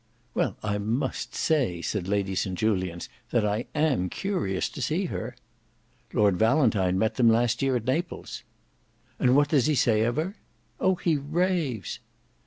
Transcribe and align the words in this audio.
"Well, 0.33 0.57
I 0.63 0.79
must 0.79 1.35
say," 1.35 1.79
said 1.83 2.07
Lady 2.07 2.33
St 2.33 2.57
Julians, 2.57 3.07
"that 3.29 3.45
I 3.45 3.67
am 3.75 4.09
curious 4.09 4.67
to 4.69 4.81
see 4.81 5.05
her." 5.05 5.35
"Lord 6.11 6.37
Valentine 6.37 6.97
met 6.97 7.17
them 7.17 7.29
last 7.29 7.61
year 7.61 7.75
at 7.75 7.85
Naples." 7.85 8.41
"And 9.19 9.35
what 9.35 9.49
does 9.49 9.67
he 9.67 9.75
say 9.75 10.01
of 10.05 10.15
her." 10.15 10.37
"Oh! 10.79 10.95
he 10.95 11.17
raves!" 11.17 11.99